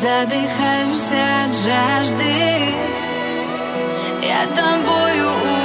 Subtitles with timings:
[0.00, 2.24] Задыхаюсь от жажды.
[4.22, 5.59] Я тобою увлекаюсь.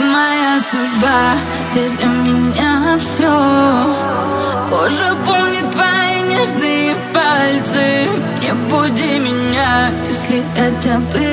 [0.00, 1.34] Моя судьба,
[1.74, 3.98] ты для меня все
[4.70, 8.08] Кожа помнит твои нежные пальцы.
[8.42, 11.27] Не буди меня, если это было.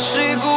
[0.00, 0.49] 谁